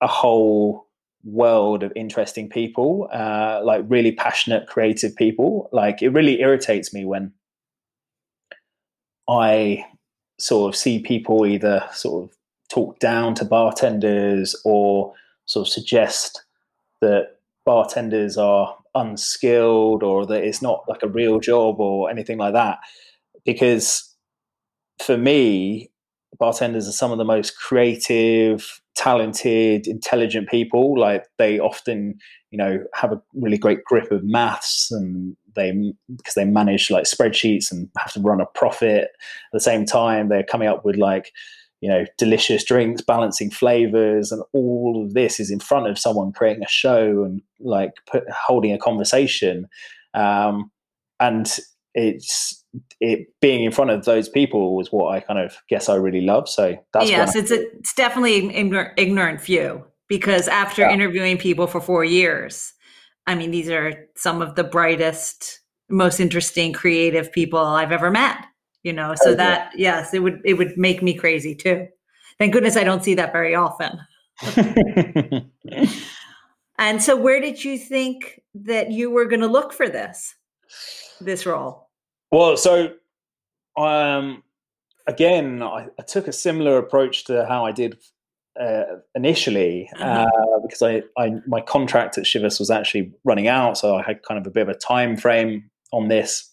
[0.00, 0.88] a whole
[1.24, 5.68] world of interesting people, uh, like really passionate, creative people.
[5.72, 7.32] Like it really irritates me when
[9.28, 9.84] I
[10.38, 12.36] sort of see people either sort of
[12.68, 15.14] talk down to bartenders or
[15.46, 16.42] sort of suggest
[17.00, 22.54] that bartenders are unskilled or that it's not like a real job or anything like
[22.54, 22.78] that.
[23.44, 24.14] Because
[25.04, 25.90] for me,
[26.38, 30.98] bartenders are some of the most creative, talented, intelligent people.
[30.98, 32.18] Like they often,
[32.50, 37.04] you know, have a really great grip of maths and they because they manage like
[37.04, 40.96] spreadsheets and have to run a profit at the same time they're coming up with
[40.96, 41.32] like
[41.80, 46.32] you know delicious drinks balancing flavors and all of this is in front of someone
[46.32, 49.68] creating a show and like put, holding a conversation
[50.14, 50.70] um,
[51.20, 51.58] and
[51.94, 52.62] it's
[53.00, 56.22] it being in front of those people was what I kind of guess I really
[56.22, 56.48] love.
[56.48, 60.92] So that's yes, it's a, it's definitely an ignorant view because after yeah.
[60.92, 62.72] interviewing people for four years,
[63.26, 68.44] I mean, these are some of the brightest, most interesting, creative people I've ever met
[68.82, 69.14] you know?
[69.16, 71.88] So that yes it would it would make me crazy too.
[72.38, 74.00] Thank goodness i don't see that very often.
[76.78, 80.34] And so where did you think that you were going to look for this
[81.20, 81.90] this role?
[82.32, 82.94] Well so
[83.76, 84.42] um
[85.06, 87.98] again I, I took a similar approach to how i did
[88.60, 90.26] uh, initially uh-huh.
[90.26, 94.22] uh, because I, I my contract at Chivas was actually running out, so I had
[94.22, 96.50] kind of a bit of a time frame on this.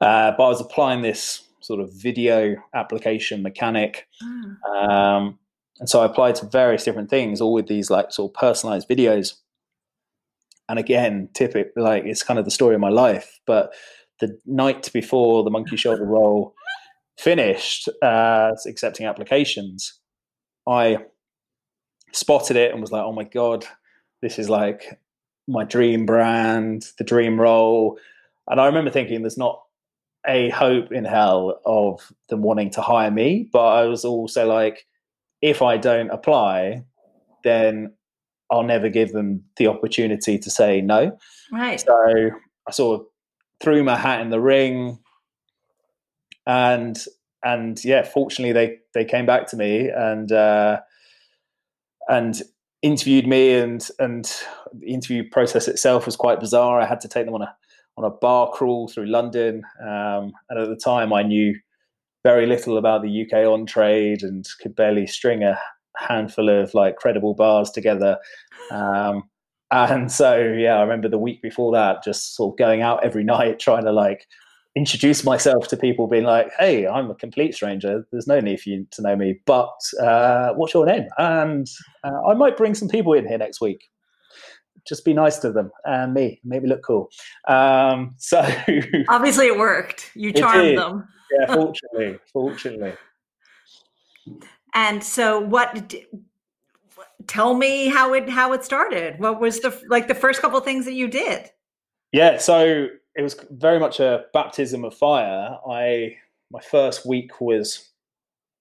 [0.00, 4.06] Uh, but I was applying this sort of video application mechanic.
[4.22, 4.88] Mm.
[4.88, 5.38] Um,
[5.80, 8.88] and so I applied to various different things, all with these like sort of personalized
[8.88, 9.34] videos.
[10.68, 13.40] And again, typically, like it's kind of the story of my life.
[13.46, 13.72] But
[14.20, 16.54] the night before the monkey shoulder role
[17.18, 19.97] finished, uh, accepting applications,
[20.68, 20.98] I
[22.12, 23.64] spotted it and was like, oh my God,
[24.20, 25.00] this is like
[25.46, 27.98] my dream brand, the dream role.
[28.48, 29.62] And I remember thinking, there's not
[30.26, 34.86] a hope in hell of them wanting to hire me, but I was also like,
[35.40, 36.84] if I don't apply,
[37.44, 37.94] then
[38.50, 41.16] I'll never give them the opportunity to say no.
[41.52, 41.80] Right.
[41.80, 42.30] So
[42.66, 43.06] I sort of
[43.62, 44.98] threw my hat in the ring,
[46.46, 46.98] and
[47.44, 50.80] and yeah, fortunately they they came back to me and uh,
[52.08, 52.42] and
[52.82, 54.32] interviewed me, and and
[54.72, 56.80] the interview process itself was quite bizarre.
[56.80, 57.54] I had to take them on a
[57.98, 59.62] on a bar crawl through London.
[59.82, 61.54] Um, and at the time, I knew
[62.24, 65.58] very little about the UK on trade and could barely string a
[65.96, 68.18] handful of like credible bars together.
[68.70, 69.24] Um,
[69.70, 73.24] and so, yeah, I remember the week before that, just sort of going out every
[73.36, 74.26] night trying to like
[74.78, 78.06] introduce myself to people, being like, "Hey, I'm a complete stranger.
[78.10, 81.66] There's no need for you to know me, but uh, what's your name?" And
[82.04, 83.80] uh, I might bring some people in here next week
[84.88, 87.10] just be nice to them and me, maybe look cool.
[87.46, 88.40] Um, so
[89.08, 90.10] obviously it worked.
[90.14, 91.06] You charmed them.
[91.38, 92.94] yeah, fortunately, fortunately.
[94.74, 95.94] And so, what?
[97.26, 99.18] Tell me how it how it started.
[99.18, 101.50] What was the like the first couple things that you did?
[102.12, 105.58] Yeah, so it was very much a baptism of fire.
[105.68, 106.16] I
[106.50, 107.90] my first week was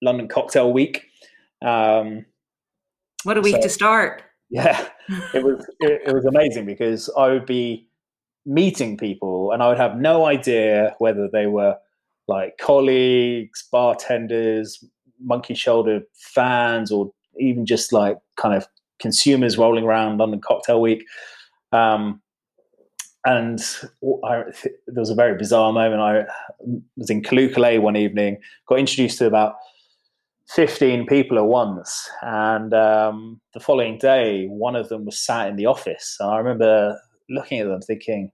[0.01, 1.05] London Cocktail Week.
[1.63, 2.25] Um,
[3.23, 4.23] what a week so, to start!
[4.49, 4.87] Yeah,
[5.33, 7.87] it was it, it was amazing because I would be
[8.45, 11.75] meeting people and I would have no idea whether they were
[12.27, 14.83] like colleagues, bartenders,
[15.19, 18.67] monkey shoulder fans, or even just like kind of
[18.99, 21.03] consumers rolling around London Cocktail Week.
[21.71, 22.21] Um,
[23.27, 23.59] and
[24.23, 24.43] I,
[24.87, 26.01] there was a very bizarre moment.
[26.01, 26.23] I
[26.95, 28.37] was in Callooh Callay one evening,
[28.69, 29.55] got introduced to about
[30.51, 32.09] 15 people at once.
[32.21, 36.15] And um, the following day, one of them was sat in the office.
[36.21, 36.97] And I remember
[37.29, 38.31] looking at them thinking,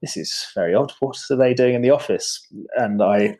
[0.00, 0.90] this is very odd.
[1.00, 2.46] What are they doing in the office?
[2.76, 3.36] And I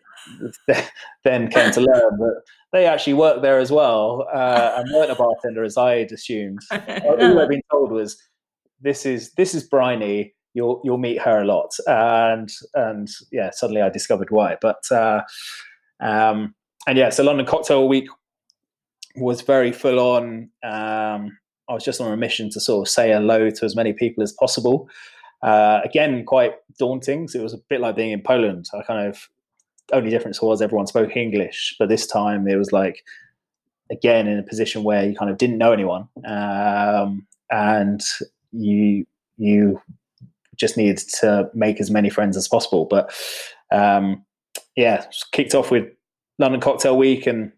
[1.24, 2.42] then came to learn that
[2.74, 6.60] they actually worked there as well uh, and weren't a bartender as I had assumed.
[6.70, 8.20] All I'd been told was,
[8.82, 13.82] this is this is Bryony you'll you'll meet her a lot, and and yeah, suddenly
[13.82, 14.56] I discovered why.
[14.60, 15.22] But uh,
[16.00, 16.54] um,
[16.86, 18.08] and yeah, so London Cocktail Week
[19.16, 20.50] was very full on.
[20.62, 23.92] Um, I was just on a mission to sort of say hello to as many
[23.92, 24.88] people as possible.
[25.42, 27.28] Uh, again, quite daunting.
[27.28, 28.66] So it was a bit like being in Poland.
[28.74, 29.28] I kind of
[29.92, 33.04] only difference was everyone spoke English, but this time it was like
[33.90, 38.02] again in a position where you kind of didn't know anyone, um, and
[38.52, 39.80] you you
[40.60, 42.84] just needed to make as many friends as possible.
[42.84, 43.12] But
[43.72, 44.24] um,
[44.76, 45.88] yeah, kicked off with
[46.38, 47.52] London Cocktail Week, and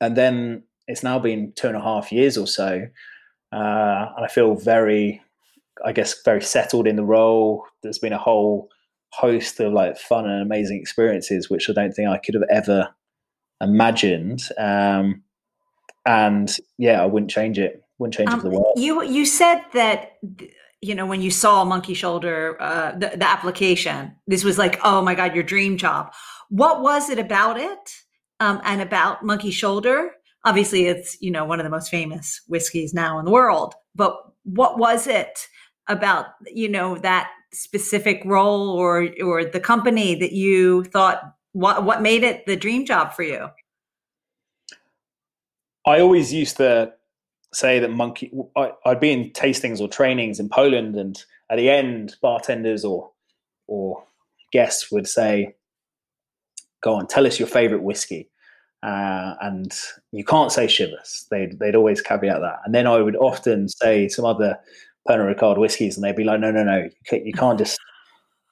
[0.00, 2.86] and then it's now been two and a half years or so,
[3.52, 5.22] uh, and I feel very,
[5.84, 7.64] I guess, very settled in the role.
[7.82, 8.68] There's been a whole
[9.12, 12.94] host of like fun and amazing experiences, which I don't think I could have ever
[13.60, 14.42] imagined.
[14.58, 15.22] Um,
[16.06, 17.82] and yeah, I wouldn't change it.
[17.98, 18.74] Wouldn't change um, it for the world.
[18.76, 20.16] You you said that
[20.82, 25.02] you know, when you saw Monkey Shoulder, uh, the, the application, this was like, oh
[25.02, 26.12] my God, your dream job.
[26.48, 27.96] What was it about it
[28.40, 30.12] um, and about Monkey Shoulder?
[30.44, 33.74] Obviously, it's, you know, one of the most famous whiskeys now in the world.
[33.94, 35.46] But what was it
[35.86, 41.20] about, you know, that specific role or or the company that you thought
[41.52, 43.48] what what made it the dream job for you?
[45.86, 46.92] I always used to
[47.52, 51.70] say that monkey I, would be in tastings or trainings in Poland and at the
[51.70, 53.10] end bartenders or
[53.66, 54.02] or
[54.52, 55.54] guests would say
[56.82, 58.28] go on tell us your favorite whiskey
[58.82, 59.78] uh, and
[60.10, 61.28] you can't say Chivas.
[61.28, 64.58] they'd, they'd always caveat that and then I would often say some other
[65.08, 67.78] Pernod Ricard whiskies and they'd be like no no no you can't, you can't just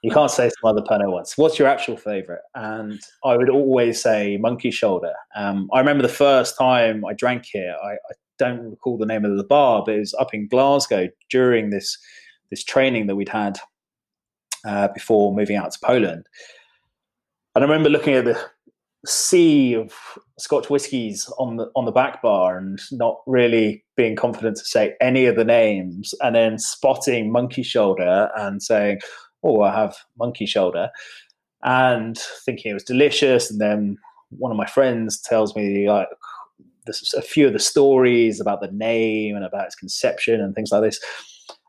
[0.02, 1.34] you can't say some other Pernod ones.
[1.36, 2.42] What's your actual favorite?
[2.54, 5.12] And I would always say Monkey Shoulder.
[5.34, 9.24] Um, I remember the first time I drank here, I, I, don't recall the name
[9.24, 11.98] of the bar, but it was up in Glasgow during this
[12.50, 13.58] this training that we'd had
[14.64, 16.26] uh, before moving out to Poland.
[17.54, 18.38] And I remember looking at the
[19.06, 19.92] sea of
[20.38, 24.94] Scotch whiskies on the on the back bar and not really being confident to say
[25.00, 29.00] any of the names, and then spotting Monkey Shoulder and saying,
[29.42, 30.90] "Oh, I have Monkey Shoulder,"
[31.62, 33.50] and thinking it was delicious.
[33.50, 33.96] And then
[34.30, 36.08] one of my friends tells me like
[37.16, 40.82] a few of the stories about the name and about its conception and things like
[40.82, 41.00] this.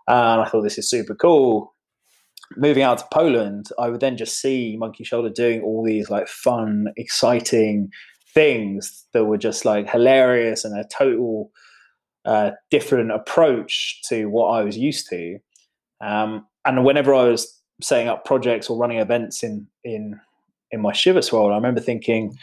[0.07, 1.73] And I thought this is super cool.
[2.57, 6.27] Moving out to Poland, I would then just see Monkey Shoulder doing all these like
[6.27, 7.89] fun, exciting
[8.33, 11.51] things that were just like hilarious and a total
[12.25, 15.37] uh, different approach to what I was used to.
[16.01, 20.19] Um, and whenever I was setting up projects or running events in in
[20.71, 22.35] in my Chivas role, I remember thinking,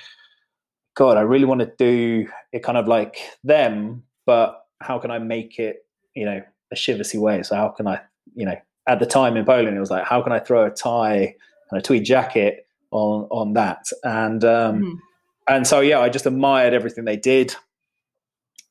[0.96, 5.18] God, I really want to do it kind of like them, but how can I
[5.18, 7.42] make it, you know, a Chivasy way?
[7.42, 8.00] So how can I,
[8.35, 8.56] you know,
[8.87, 11.35] at the time in Poland, it was like, how can I throw a tie
[11.70, 13.87] and a tweed jacket on on that?
[14.02, 14.98] And um, mm.
[15.46, 17.54] and so yeah, I just admired everything they did.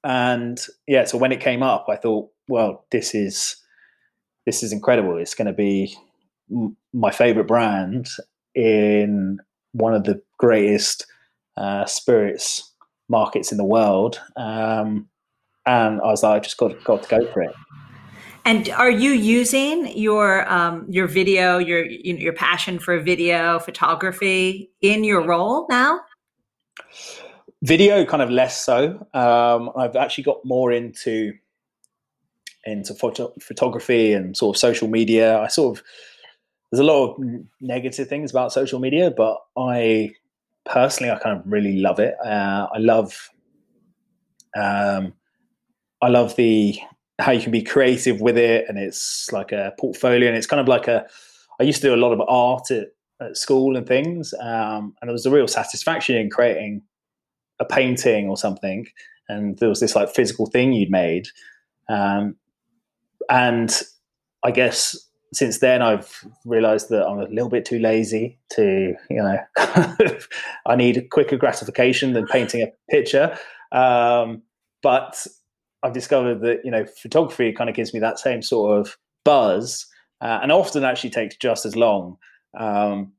[0.04, 3.58] And yeah, so when it came up, I thought, well, this is
[4.48, 5.18] this is incredible.
[5.18, 5.96] It's going to be
[6.94, 8.08] my favorite brand
[8.54, 9.40] in
[9.74, 11.06] one of the greatest
[11.58, 12.72] uh, spirits
[13.08, 14.20] markets in the world.
[14.36, 15.08] Um,
[15.66, 17.54] and I was like, I just got, got to go for it.
[18.46, 25.04] And are you using your um, your video, your your passion for video photography in
[25.04, 26.00] your role now?
[27.64, 29.08] Video, kind of less so.
[29.16, 31.34] Um, I've actually got more into
[32.66, 35.40] into photo- photography and sort of social media.
[35.40, 35.84] I sort of
[36.72, 37.24] there's a lot of
[37.62, 40.12] negative things about social media, but I
[40.66, 42.16] personally, I kind of really love it.
[42.24, 43.30] Uh, I love,
[44.58, 45.14] um,
[46.02, 46.78] I love the
[47.20, 50.60] how you can be creative with it, and it's like a portfolio, and it's kind
[50.60, 51.06] of like a.
[51.60, 52.88] I used to do a lot of art at
[53.22, 56.82] at school and things, um, and there was a real satisfaction in creating
[57.60, 58.86] a painting or something,
[59.30, 61.28] and there was this like physical thing you'd made,
[61.90, 62.36] um,
[63.30, 63.82] and
[64.44, 64.98] I guess
[65.34, 69.38] since then I've realized that I'm a little bit too lazy to, you know,
[70.66, 73.38] I need quicker gratification than painting a picture.
[73.72, 74.44] Um,
[74.82, 75.26] but
[75.84, 79.88] I've discovered that, you know, photography kind of gives me that same sort of buzz
[80.22, 82.18] uh, and often actually takes just as long.
[82.58, 83.14] Um,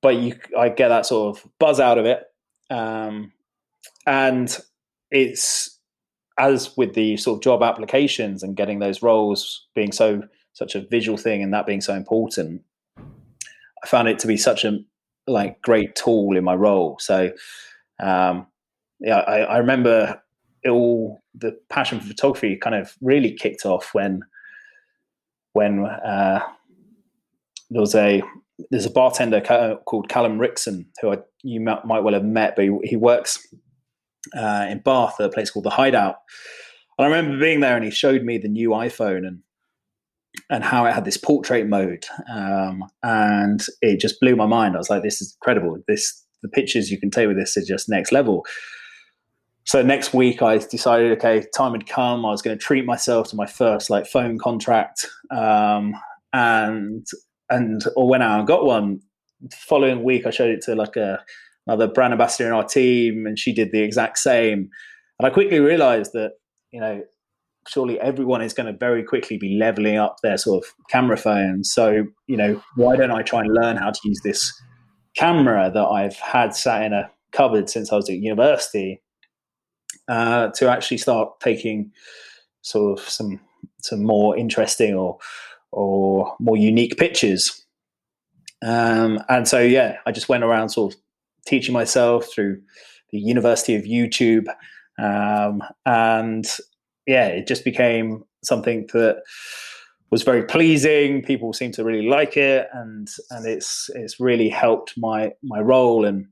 [0.00, 2.24] but you, I get that sort of buzz out of it.
[2.70, 3.32] Um,
[4.06, 4.56] and
[5.10, 5.78] it's
[6.38, 10.22] as with the sort of job applications and getting those roles being so
[10.54, 12.62] such a visual thing and that being so important,
[12.96, 14.78] I found it to be such a
[15.26, 16.96] like great tool in my role.
[16.98, 17.32] So
[18.02, 18.46] um,
[19.00, 20.20] yeah, I, I remember
[20.62, 24.22] it all the passion for photography kind of really kicked off when
[25.52, 26.40] when uh,
[27.70, 28.22] there was a
[28.70, 29.40] there's a bartender
[29.84, 33.46] called Callum Rickson who I, you might well have met, but he, he works
[34.36, 36.16] uh, in Bath at a place called the Hideout.
[36.96, 39.40] And I remember being there, and he showed me the new iPhone, and
[40.54, 44.76] and how it had this portrait mode, um, and it just blew my mind.
[44.76, 45.76] I was like, "This is incredible!
[45.88, 48.46] This the pictures you can take with this are just next level."
[49.64, 52.24] So next week, I decided, okay, time had come.
[52.24, 55.94] I was going to treat myself to my first like phone contract, um,
[56.32, 57.04] and
[57.50, 59.00] and or went out and got one.
[59.40, 61.20] The following week, I showed it to like a
[61.66, 64.70] another brand ambassador in our team, and she did the exact same.
[65.18, 66.34] And I quickly realized that
[66.70, 67.02] you know
[67.68, 71.72] surely everyone is going to very quickly be leveling up their sort of camera phones.
[71.72, 74.52] So, you know, why don't I try and learn how to use this
[75.16, 79.02] camera that I've had sat in a cupboard since I was at university
[80.08, 81.90] uh, to actually start taking
[82.62, 83.40] sort of some
[83.80, 85.18] some more interesting or
[85.72, 87.64] or more unique pictures.
[88.62, 91.00] Um, and so, yeah, I just went around sort of
[91.46, 92.62] teaching myself through
[93.10, 94.46] the University of YouTube.
[94.98, 96.46] Um, and
[97.06, 99.22] yeah, it just became something that
[100.10, 101.22] was very pleasing.
[101.22, 106.04] People seem to really like it, and and it's it's really helped my my role.
[106.04, 106.26] And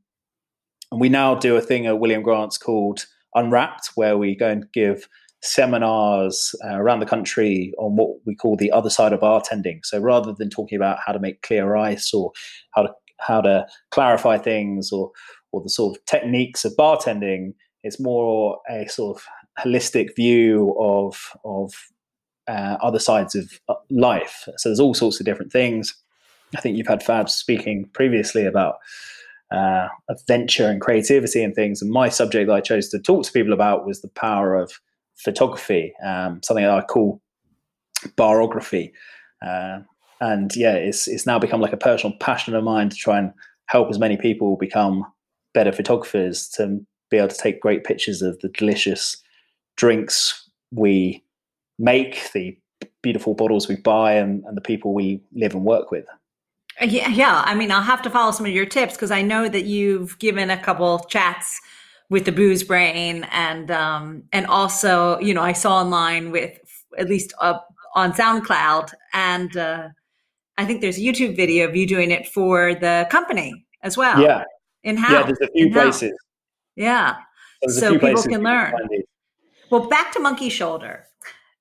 [0.90, 4.66] and we now do a thing at William Grant's called Unwrapped, where we go and
[4.72, 5.08] give
[5.42, 9.80] seminars uh, around the country on what we call the other side of bartending.
[9.84, 12.30] So rather than talking about how to make clear ice or
[12.74, 15.10] how to how to clarify things or
[15.52, 19.24] or the sort of techniques of bartending, it's more a sort of
[19.58, 21.72] holistic view of of
[22.48, 24.48] uh, other sides of uh, life.
[24.56, 25.94] So there's all sorts of different things.
[26.56, 28.76] I think you've had Fab speaking previously about
[29.50, 31.82] uh, adventure and creativity and things.
[31.82, 34.80] And my subject that I chose to talk to people about was the power of
[35.16, 37.20] photography, um, something that I call
[38.16, 38.92] barography.
[39.44, 39.80] Uh,
[40.20, 43.32] and yeah, it's it's now become like a personal passion of mine to try and
[43.66, 45.04] help as many people become
[45.54, 46.80] better photographers to
[47.10, 49.22] be able to take great pictures of the delicious
[49.76, 51.22] drinks we
[51.78, 52.56] make, the
[53.02, 56.06] beautiful bottles we buy, and, and the people we live and work with.
[56.80, 57.42] Uh, yeah, yeah.
[57.44, 60.18] I mean, I'll have to follow some of your tips because I know that you've
[60.18, 61.60] given a couple chats
[62.08, 66.58] with the booze brain, and um, and also, you know, I saw online with
[66.98, 67.58] at least uh,
[67.94, 69.88] on SoundCloud, and uh,
[70.58, 74.20] I think there's a YouTube video of you doing it for the company as well.
[74.20, 74.44] Yeah,
[74.84, 75.12] in house.
[75.12, 76.12] Yeah, there's a few places.
[76.76, 77.16] Yeah,
[77.68, 78.74] so people can learn.
[79.72, 81.06] Well, back to Monkey Shoulder.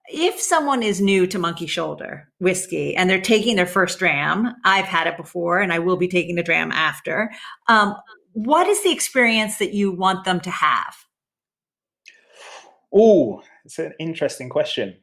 [0.09, 4.84] If someone is new to Monkey Shoulder whiskey and they're taking their first dram, I've
[4.84, 7.32] had it before and I will be taking the dram after.
[7.70, 7.95] Um,
[8.34, 10.93] what is the experience that you want them to have?
[12.93, 14.97] Oh, it's an interesting question.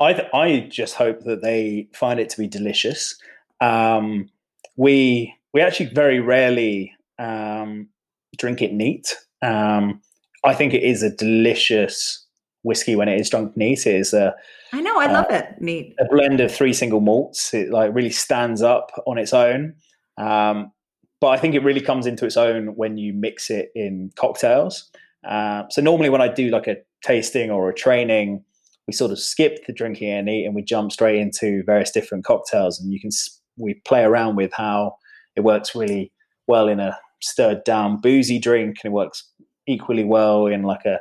[0.00, 3.14] I I just hope that they find it to be delicious.
[3.60, 4.30] Um,
[4.78, 7.90] we we actually very rarely um,
[8.38, 9.14] drink it neat.
[9.42, 10.00] Um,
[10.44, 12.26] I think it is a delicious
[12.62, 13.86] whiskey when it is drunk neat.
[13.86, 14.34] It is a
[14.72, 15.94] I know, I love uh, it neat.
[16.00, 17.52] A blend of three single malts.
[17.52, 19.74] It like really stands up on its own.
[20.18, 20.72] Um,
[21.20, 24.90] but I think it really comes into its own when you mix it in cocktails.
[25.24, 28.42] Uh, so normally when I do like a tasting or a training,
[28.86, 32.24] we sort of skip the drinking and eat and we jump straight into various different
[32.24, 33.10] cocktails and you can
[33.56, 34.96] we play around with how
[35.36, 36.10] it works really
[36.46, 39.30] well in a stirred down boozy drink and it works
[39.66, 40.98] equally well in like a,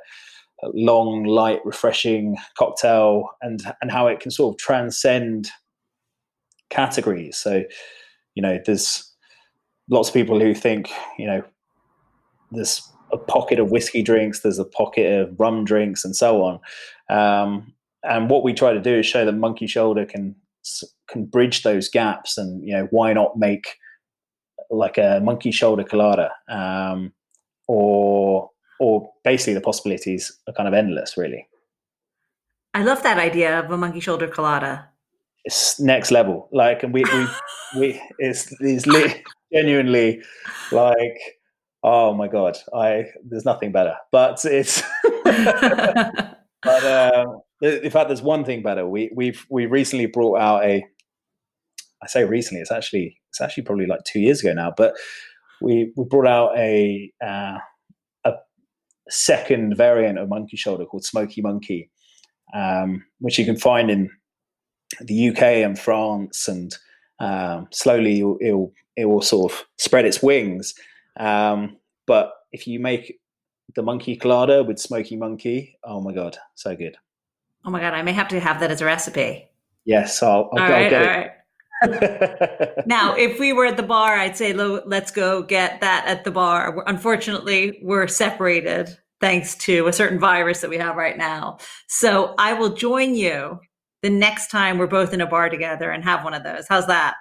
[0.63, 5.49] a long, light, refreshing cocktail, and and how it can sort of transcend
[6.69, 7.37] categories.
[7.37, 7.63] So,
[8.35, 9.11] you know, there's
[9.89, 11.43] lots of people who think, you know,
[12.51, 12.81] there's
[13.11, 16.59] a pocket of whiskey drinks, there's a pocket of rum drinks, and so on.
[17.09, 20.35] Um, and what we try to do is show that Monkey Shoulder can
[21.09, 23.65] can bridge those gaps, and you know, why not make
[24.69, 27.11] like a monkey shoulder colada, um,
[27.71, 28.49] or
[28.81, 31.47] or basically the possibilities are kind of endless, really.
[32.73, 34.89] I love that idea of a monkey shoulder colada.
[35.45, 36.49] It's next level.
[36.51, 37.27] Like, and we we
[37.79, 40.21] we it's it's li- genuinely
[40.71, 41.17] like,
[41.81, 43.95] oh my god, I there's nothing better.
[44.11, 44.83] But it's
[45.23, 48.85] but um, in fact, there's one thing better.
[48.85, 50.83] We we've we recently brought out a.
[52.03, 52.61] I say recently.
[52.61, 54.73] It's actually it's actually probably like two years ago now.
[54.75, 54.95] But
[55.61, 57.57] we we brought out a uh,
[58.25, 58.33] a
[59.09, 61.89] second variant of monkey shoulder called Smoky Monkey,
[62.53, 64.09] um, which you can find in
[64.99, 66.75] the UK and France, and
[67.19, 70.73] um, slowly it will it will sort of spread its wings.
[71.19, 73.19] Um, but if you make
[73.75, 76.97] the monkey colada with smoky monkey, oh my god, so good!
[77.65, 79.47] Oh my god, I may have to have that as a recipe.
[79.85, 81.05] Yes, I'll, I'll, I'll right, get it.
[81.05, 81.31] right.
[82.85, 86.31] now, if we were at the bar, I'd say let's go get that at the
[86.31, 86.83] bar.
[86.87, 91.57] Unfortunately, we're separated thanks to a certain virus that we have right now.
[91.87, 93.59] So I will join you
[94.01, 96.65] the next time we're both in a bar together and have one of those.
[96.67, 97.15] How's that?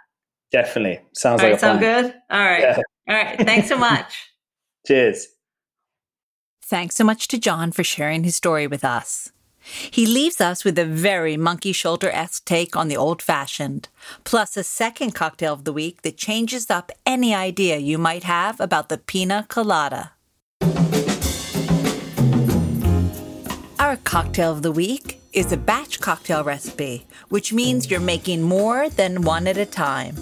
[0.50, 1.00] Definitely.
[1.12, 2.02] Sounds All like right, a sound plan.
[2.02, 2.14] good?
[2.30, 2.60] All right.
[2.60, 2.78] Yeah.
[3.08, 3.38] All right.
[3.40, 4.30] Thanks so much.
[4.86, 5.26] Cheers.
[6.64, 9.30] Thanks so much to John for sharing his story with us.
[9.90, 13.88] He leaves us with a very monkey shoulder esque take on the old fashioned,
[14.24, 18.60] plus a second cocktail of the week that changes up any idea you might have
[18.60, 20.12] about the pina colada.
[23.78, 28.88] Our cocktail of the week is a batch cocktail recipe, which means you're making more
[28.88, 30.16] than one at a time.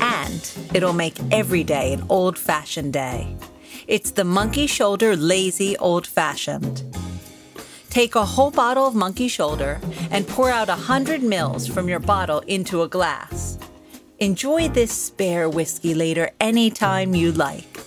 [0.00, 3.36] And it'll make every day an old fashioned day.
[3.86, 6.89] It's the Monkey Shoulder Lazy Old Fashioned.
[7.90, 9.80] Take a whole bottle of Monkey Shoulder
[10.12, 13.58] and pour out 100 mils from your bottle into a glass.
[14.20, 17.80] Enjoy this spare whiskey later anytime you like.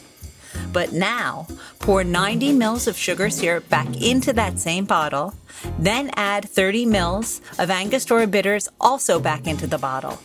[0.73, 1.47] But now,
[1.79, 5.35] pour 90 mils of sugar syrup back into that same bottle,
[5.79, 10.19] then add 30 mils of Angostura bitters also back into the bottle.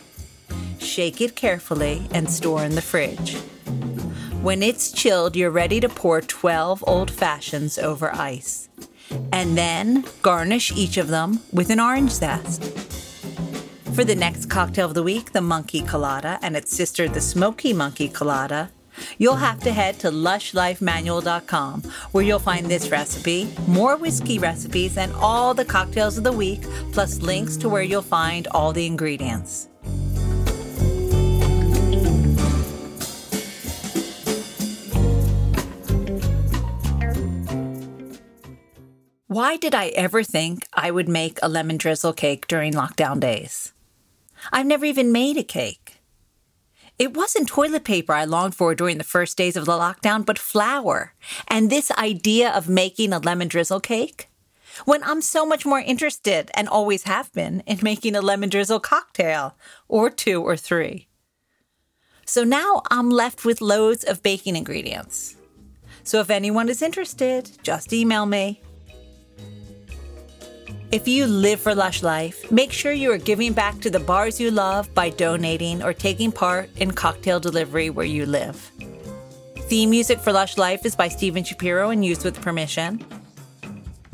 [0.79, 3.37] Shake it carefully and store in the fridge.
[4.41, 8.68] When it's chilled, you're ready to pour 12 old fashions over ice.
[9.31, 12.63] And then garnish each of them with an orange zest.
[13.93, 17.73] For the next cocktail of the week, the Monkey Colada, and its sister, the Smoky
[17.73, 18.71] Monkey Colada,
[19.17, 21.81] you'll have to head to lushlifemanual.com
[22.11, 26.61] where you'll find this recipe, more whiskey recipes, and all the cocktails of the week,
[26.91, 29.68] plus links to where you'll find all the ingredients.
[39.29, 43.73] Why did I ever think I would make a lemon drizzle cake during lockdown days?
[44.51, 45.99] I've never even made a cake.
[46.97, 50.39] It wasn't toilet paper I longed for during the first days of the lockdown, but
[50.39, 51.13] flour.
[51.47, 54.29] And this idea of making a lemon drizzle cake?
[54.85, 58.79] When I'm so much more interested, and always have been, in making a lemon drizzle
[58.79, 59.55] cocktail,
[59.87, 61.07] or two or three.
[62.25, 65.35] So now I'm left with loads of baking ingredients.
[66.03, 68.63] So if anyone is interested, just email me.
[70.91, 74.39] If you live for Lush Life, make sure you are giving back to the bars
[74.39, 78.71] you love by donating or taking part in cocktail delivery where you live.
[79.67, 83.05] Theme music for Lush Life is by Steven Shapiro and used with permission.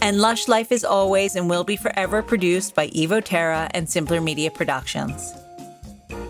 [0.01, 4.19] And Lush Life is always and will be forever produced by Evo Terra and Simpler
[4.19, 5.33] Media Productions.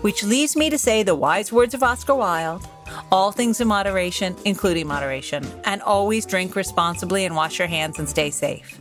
[0.02, 2.64] Which leaves me to say the wise words of Oscar Wilde
[3.12, 8.08] all things in moderation, including moderation, and always drink responsibly and wash your hands and
[8.08, 8.80] stay safe.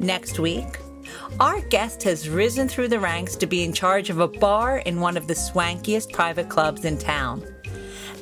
[0.00, 0.78] Next week,
[1.38, 4.98] our guest has risen through the ranks to be in charge of a bar in
[4.98, 7.44] one of the swankiest private clubs in town.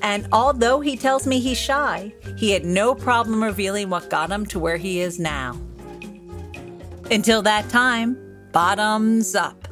[0.03, 4.45] And although he tells me he's shy, he had no problem revealing what got him
[4.47, 5.57] to where he is now.
[7.12, 8.18] Until that time,
[8.51, 9.68] bottoms up.